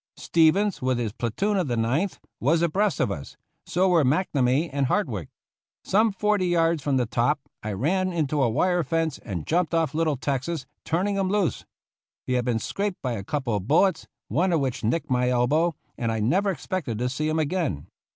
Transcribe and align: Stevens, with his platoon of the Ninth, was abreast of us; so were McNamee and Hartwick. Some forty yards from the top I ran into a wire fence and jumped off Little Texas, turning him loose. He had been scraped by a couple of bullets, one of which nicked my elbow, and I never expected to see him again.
Stevens, 0.17 0.81
with 0.81 0.97
his 0.97 1.11
platoon 1.11 1.57
of 1.57 1.67
the 1.67 1.77
Ninth, 1.77 2.19
was 2.39 2.63
abreast 2.63 2.99
of 2.99 3.11
us; 3.11 3.37
so 3.67 3.87
were 3.87 4.03
McNamee 4.03 4.67
and 4.73 4.87
Hartwick. 4.87 5.29
Some 5.83 6.11
forty 6.11 6.47
yards 6.47 6.81
from 6.81 6.97
the 6.97 7.05
top 7.05 7.39
I 7.61 7.73
ran 7.73 8.11
into 8.11 8.41
a 8.41 8.49
wire 8.49 8.83
fence 8.83 9.19
and 9.19 9.45
jumped 9.45 9.75
off 9.75 9.93
Little 9.93 10.17
Texas, 10.17 10.65
turning 10.85 11.17
him 11.17 11.29
loose. 11.29 11.65
He 12.25 12.33
had 12.33 12.45
been 12.45 12.57
scraped 12.57 13.03
by 13.03 13.11
a 13.13 13.23
couple 13.23 13.55
of 13.55 13.67
bullets, 13.67 14.07
one 14.27 14.51
of 14.51 14.59
which 14.59 14.83
nicked 14.83 15.11
my 15.11 15.29
elbow, 15.29 15.75
and 15.99 16.11
I 16.11 16.19
never 16.19 16.49
expected 16.49 16.97
to 16.97 17.07
see 17.07 17.29
him 17.29 17.37
again. 17.37 17.85